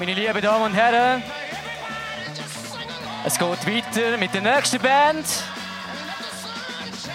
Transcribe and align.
meine 0.00 0.14
lieben 0.14 0.40
Damen 0.40 0.64
und 0.64 0.74
Herren. 0.74 1.22
Es 3.22 3.38
geht 3.38 3.66
weiter 3.66 4.16
mit 4.16 4.32
der 4.32 4.40
nächsten 4.40 4.80
Band. 4.80 5.26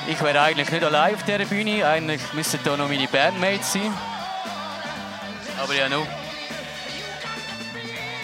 Ich 0.07 0.21
wäre 0.21 0.39
eigentlich 0.39 0.69
nicht 0.69 0.83
allein 0.83 1.15
auf 1.15 1.23
dieser 1.23 1.45
Bühne. 1.45 1.83
Eigentlich 1.83 2.21
müssten 2.33 2.59
da 2.63 2.77
noch 2.77 2.87
meine 2.87 3.07
Bandmates 3.07 3.73
sein. 3.73 3.91
Aber 5.59 5.73
ja, 5.73 5.89
noch. 5.89 6.05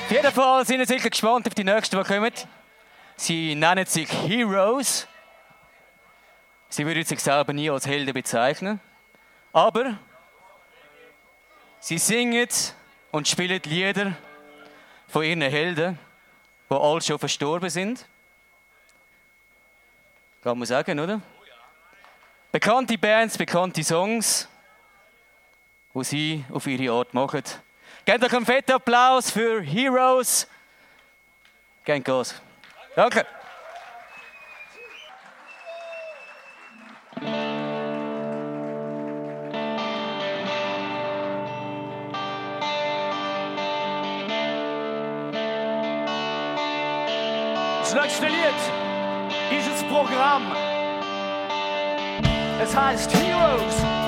Auf 0.05 0.11
jeden 0.11 0.31
Fall 0.31 0.63
sind 0.63 0.77
wir 0.77 0.85
sicher 0.85 1.09
gespannt 1.09 1.47
auf 1.47 1.55
die 1.55 1.63
nächsten, 1.63 1.97
die 1.97 2.03
kommen. 2.03 2.33
Sie 3.15 3.55
nennen 3.55 3.87
sich 3.87 4.11
Heroes. 4.11 5.07
Sie 6.69 6.85
würden 6.85 7.03
sich 7.03 7.19
selber 7.19 7.51
nie 7.51 7.71
als 7.71 7.87
Helden 7.87 8.13
bezeichnen. 8.13 8.79
Aber 9.53 9.97
sie 11.79 11.97
singen 11.97 12.47
und 13.09 13.27
spielen 13.27 13.59
Lieder 13.65 14.13
von 15.11 15.23
ihren 15.23 15.41
Helden, 15.41 15.99
die 16.69 16.75
alle 16.75 17.01
schon 17.01 17.19
verstorben 17.19 17.69
sind. 17.69 18.05
Kann 20.41 20.57
man 20.57 20.65
sagen, 20.65 20.99
oder? 20.99 21.21
Bekannte 22.51 22.97
Bands, 22.97 23.37
bekannte 23.37 23.83
Songs, 23.83 24.47
die 25.93 26.03
sie 26.03 26.45
auf 26.49 26.65
ihre 26.65 26.93
Art 26.93 27.13
machen. 27.13 27.43
Gebt 28.05 28.23
euch 28.23 28.33
einen 28.33 28.45
fetten 28.45 28.71
Applaus 28.71 29.29
für 29.29 29.61
Heroes. 29.61 30.47
Gebt 31.83 32.05
Gas. 32.05 32.41
Danke. 32.95 33.25
Das 47.93 48.03
nächste 48.03 48.27
Lied, 48.27 48.37
dieses 49.51 49.83
Programm. 49.83 50.43
Es 52.63 52.73
heißt 52.73 53.13
Heroes. 53.13 54.00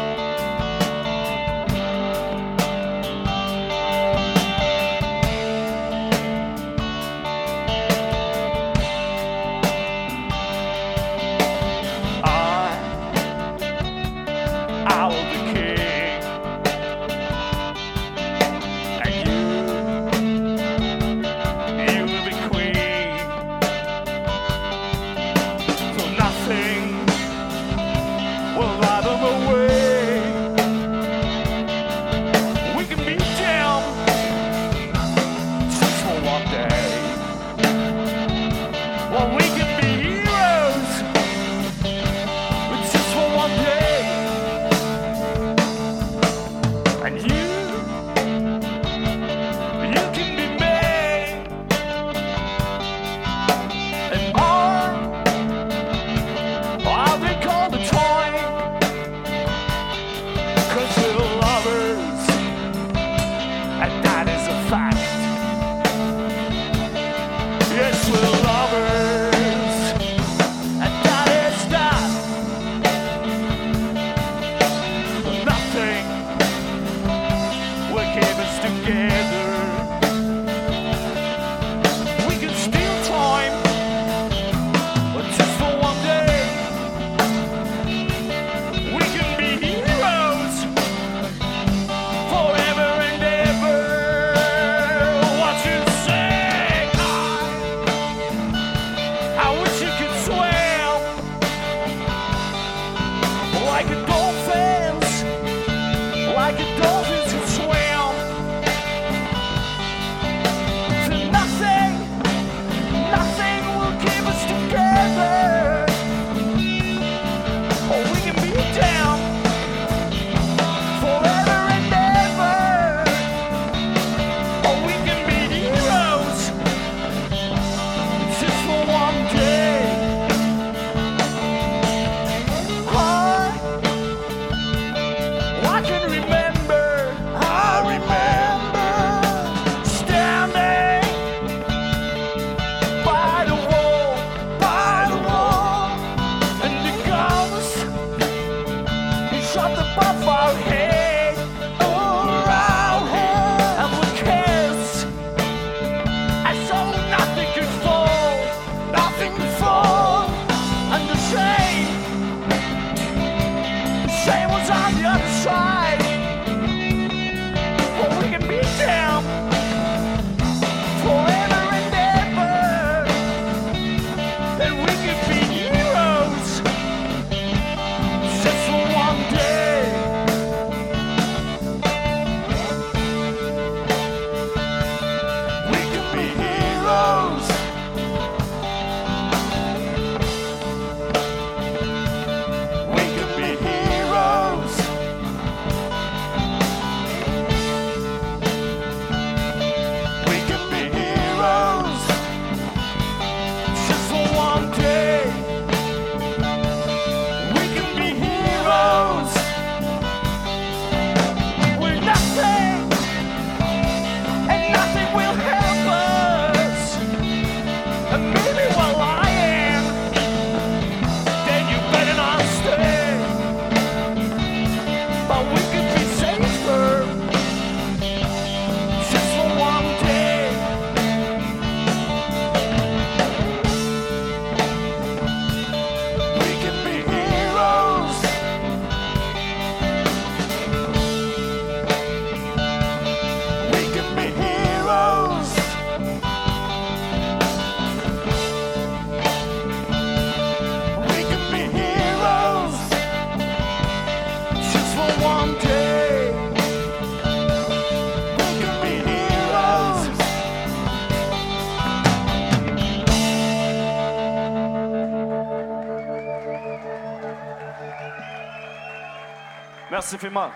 Merci 269.94 270.18
fillement. 270.18 270.50